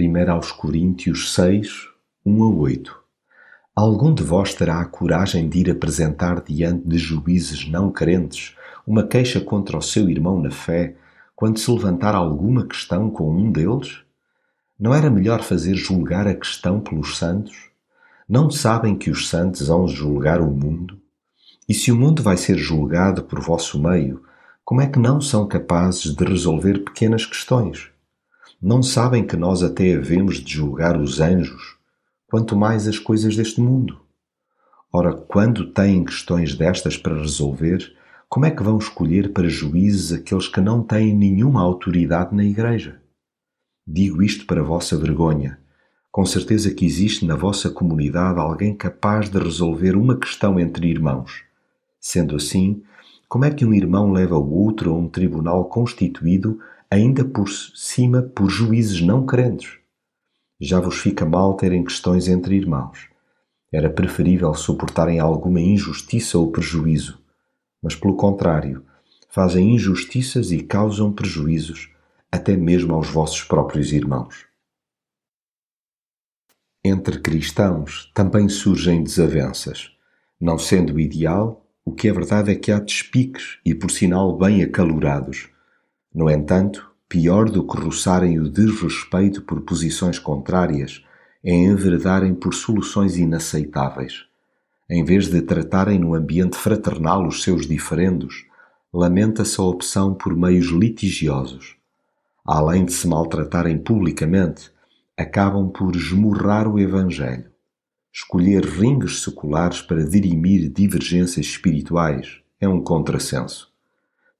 1 0.00 0.30
aos 0.30 0.50
Coríntios 0.50 1.34
6, 1.34 1.88
1 2.24 2.42
a 2.42 2.48
8 2.48 3.00
Algum 3.76 4.14
de 4.14 4.22
vós 4.22 4.54
terá 4.54 4.80
a 4.80 4.86
coragem 4.86 5.46
de 5.46 5.58
ir 5.58 5.70
apresentar 5.70 6.40
diante 6.40 6.88
de 6.88 6.96
juízes 6.96 7.68
não 7.68 7.92
crentes 7.92 8.56
uma 8.86 9.06
queixa 9.06 9.42
contra 9.42 9.76
o 9.76 9.82
seu 9.82 10.08
irmão 10.08 10.40
na 10.40 10.50
fé 10.50 10.96
quando 11.36 11.58
se 11.58 11.70
levantar 11.70 12.14
alguma 12.14 12.66
questão 12.66 13.10
com 13.10 13.30
um 13.30 13.52
deles? 13.52 13.98
Não 14.78 14.94
era 14.94 15.10
melhor 15.10 15.42
fazer 15.42 15.74
julgar 15.74 16.26
a 16.26 16.34
questão 16.34 16.80
pelos 16.80 17.18
santos? 17.18 17.68
Não 18.26 18.50
sabem 18.50 18.96
que 18.96 19.10
os 19.10 19.28
santos 19.28 19.66
de 19.66 19.94
julgar 19.94 20.40
o 20.40 20.50
mundo? 20.50 20.98
E 21.68 21.74
se 21.74 21.92
o 21.92 21.96
mundo 21.96 22.22
vai 22.22 22.38
ser 22.38 22.56
julgado 22.56 23.22
por 23.24 23.38
vosso 23.40 23.78
meio, 23.78 24.22
como 24.64 24.80
é 24.80 24.86
que 24.86 24.98
não 24.98 25.20
são 25.20 25.46
capazes 25.46 26.14
de 26.14 26.24
resolver 26.24 26.84
pequenas 26.84 27.26
questões? 27.26 27.90
Não 28.62 28.82
sabem 28.82 29.26
que 29.26 29.38
nós 29.38 29.62
até 29.62 29.94
havemos 29.94 30.36
de 30.36 30.52
julgar 30.52 31.00
os 31.00 31.18
anjos, 31.18 31.78
quanto 32.26 32.54
mais 32.54 32.86
as 32.86 32.98
coisas 32.98 33.34
deste 33.34 33.58
mundo? 33.58 33.98
Ora, 34.92 35.14
quando 35.14 35.72
têm 35.72 36.04
questões 36.04 36.54
destas 36.54 36.98
para 36.98 37.18
resolver, 37.18 37.90
como 38.28 38.44
é 38.44 38.50
que 38.50 38.62
vão 38.62 38.76
escolher 38.76 39.32
para 39.32 39.48
juízes 39.48 40.12
aqueles 40.12 40.46
que 40.46 40.60
não 40.60 40.82
têm 40.82 41.16
nenhuma 41.16 41.62
autoridade 41.62 42.36
na 42.36 42.44
Igreja? 42.44 43.00
Digo 43.86 44.22
isto 44.22 44.44
para 44.44 44.62
vossa 44.62 44.94
vergonha. 44.94 45.58
Com 46.12 46.26
certeza 46.26 46.70
que 46.74 46.84
existe 46.84 47.24
na 47.24 47.36
vossa 47.36 47.70
comunidade 47.70 48.38
alguém 48.38 48.76
capaz 48.76 49.30
de 49.30 49.38
resolver 49.38 49.96
uma 49.96 50.18
questão 50.18 50.60
entre 50.60 50.86
irmãos. 50.86 51.44
Sendo 51.98 52.36
assim, 52.36 52.82
como 53.30 53.44
é 53.44 53.50
que 53.54 53.64
um 53.64 53.72
irmão 53.72 54.10
leva 54.10 54.36
o 54.36 54.52
outro 54.52 54.90
a 54.90 54.98
um 54.98 55.08
tribunal 55.08 55.66
constituído 55.66 56.58
ainda 56.90 57.24
por 57.24 57.48
cima 57.48 58.22
por 58.22 58.50
juízes 58.50 59.00
não 59.02 59.24
crentes? 59.24 59.78
Já 60.60 60.80
vos 60.80 60.98
fica 60.98 61.24
mal 61.24 61.54
terem 61.54 61.84
questões 61.84 62.26
entre 62.26 62.56
irmãos. 62.56 63.08
Era 63.72 63.88
preferível 63.88 64.52
suportarem 64.52 65.20
alguma 65.20 65.60
injustiça 65.60 66.36
ou 66.38 66.50
prejuízo, 66.50 67.22
mas 67.80 67.94
pelo 67.94 68.16
contrário, 68.16 68.84
fazem 69.28 69.76
injustiças 69.76 70.50
e 70.50 70.64
causam 70.64 71.12
prejuízos 71.12 71.88
até 72.32 72.56
mesmo 72.56 72.96
aos 72.96 73.10
vossos 73.10 73.44
próprios 73.44 73.92
irmãos. 73.92 74.44
Entre 76.82 77.20
cristãos 77.20 78.10
também 78.12 78.48
surgem 78.48 79.04
desavenças. 79.04 79.92
Não 80.40 80.58
sendo 80.58 80.98
ideal, 80.98 81.69
o 81.84 81.92
que 81.92 82.08
é 82.08 82.12
verdade 82.12 82.52
é 82.52 82.54
que 82.54 82.70
há 82.70 82.78
despiques 82.78 83.58
e, 83.64 83.74
por 83.74 83.90
sinal, 83.90 84.36
bem 84.36 84.62
acalorados. 84.62 85.48
No 86.14 86.30
entanto, 86.30 86.90
pior 87.08 87.48
do 87.48 87.66
que 87.66 87.76
roçarem 87.78 88.38
o 88.38 88.48
desrespeito 88.48 89.42
por 89.42 89.62
posições 89.62 90.18
contrárias 90.18 91.04
é 91.42 91.54
enveredarem 91.54 92.34
por 92.34 92.54
soluções 92.54 93.16
inaceitáveis. 93.16 94.26
Em 94.88 95.04
vez 95.04 95.28
de 95.28 95.40
tratarem 95.40 95.98
no 95.98 96.14
ambiente 96.14 96.56
fraternal 96.56 97.26
os 97.26 97.42
seus 97.42 97.66
diferendos, 97.66 98.44
lamenta-se 98.92 99.60
a 99.60 99.64
opção 99.64 100.14
por 100.14 100.36
meios 100.36 100.66
litigiosos 100.66 101.80
além 102.44 102.84
de 102.84 102.92
se 102.92 103.06
maltratarem 103.06 103.78
publicamente, 103.78 104.72
acabam 105.16 105.68
por 105.68 105.94
esmurrar 105.94 106.66
o 106.66 106.78
Evangelho. 106.78 107.50
Escolher 108.12 108.64
ringues 108.64 109.22
seculares 109.22 109.80
para 109.80 110.04
dirimir 110.04 110.68
divergências 110.68 111.46
espirituais 111.46 112.40
é 112.60 112.68
um 112.68 112.82
contrassenso. 112.82 113.70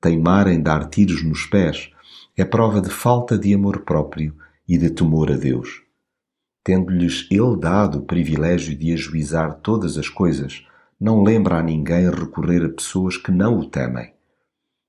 Teimar 0.00 0.46
em 0.46 0.62
dar 0.62 0.88
tiros 0.88 1.24
nos 1.24 1.46
pés 1.46 1.90
é 2.36 2.44
prova 2.44 2.80
de 2.80 2.90
falta 2.90 3.36
de 3.36 3.52
amor 3.52 3.80
próprio 3.80 4.36
e 4.68 4.78
de 4.78 4.90
temor 4.90 5.32
a 5.32 5.36
Deus. 5.36 5.82
Tendo-lhes 6.62 7.26
Ele 7.30 7.56
dado 7.56 7.98
o 7.98 8.04
privilégio 8.04 8.76
de 8.76 8.92
ajuizar 8.92 9.60
todas 9.60 9.98
as 9.98 10.08
coisas, 10.08 10.64
não 10.98 11.22
lembra 11.22 11.58
a 11.58 11.62
ninguém 11.62 12.08
recorrer 12.08 12.64
a 12.64 12.68
pessoas 12.68 13.16
que 13.16 13.32
não 13.32 13.58
o 13.58 13.68
temem. 13.68 14.12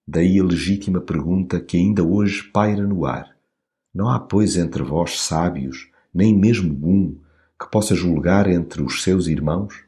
Daí 0.07 0.39
a 0.39 0.43
legítima 0.43 1.01
pergunta 1.01 1.59
que 1.59 1.77
ainda 1.77 2.03
hoje 2.03 2.43
paira 2.43 2.85
no 2.85 3.05
ar: 3.05 3.35
Não 3.93 4.07
há, 4.07 4.19
pois, 4.19 4.55
entre 4.55 4.83
vós 4.83 5.19
sábios, 5.19 5.89
nem 6.13 6.33
mesmo 6.33 6.73
um, 6.87 7.19
que 7.59 7.69
possa 7.69 7.95
julgar 7.95 8.49
entre 8.49 8.81
os 8.81 9.01
seus 9.03 9.27
irmãos? 9.27 9.83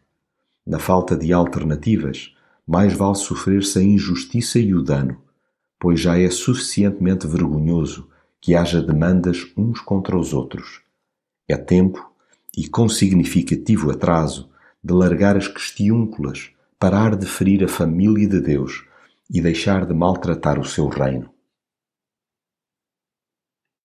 Na 0.66 0.80
falta 0.80 1.16
de 1.16 1.32
alternativas, 1.32 2.34
mais 2.66 2.94
vale 2.94 3.16
sofrer-se 3.16 3.80
a 3.80 3.84
injustiça 3.84 4.60
e 4.60 4.74
o 4.74 4.82
dano, 4.82 5.22
pois 5.80 6.00
já 6.00 6.20
é 6.20 6.30
suficientemente 6.30 7.26
vergonhoso 7.26 8.08
que 8.42 8.56
haja 8.56 8.82
demandas 8.82 9.48
uns 9.58 9.80
contra 9.82 10.18
os 10.18 10.34
outros. 10.34 10.82
É 11.48 11.58
tempo, 11.58 12.12
e 12.56 12.68
com 12.68 12.90
significativo 12.90 13.92
atraso, 13.92 14.50
de 14.84 14.94
largar 14.94 15.36
as 15.38 15.48
questiúnculas, 15.48 16.52
parar 16.78 17.16
de 17.16 17.26
ferir 17.26 17.64
a 17.64 17.68
família 17.68 18.28
de 18.28 18.40
Deus 18.40 18.86
e 19.30 19.42
deixar 19.42 19.86
de 19.86 19.94
maltratar 19.94 20.60
o 20.60 20.66
seu 20.66 20.88
reino. 20.88 21.30